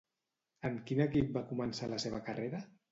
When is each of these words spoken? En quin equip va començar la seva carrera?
En 0.69 0.79
quin 0.87 1.03
equip 1.07 1.31
va 1.39 1.45
començar 1.53 1.95
la 1.95 2.05
seva 2.07 2.27
carrera? 2.31 2.69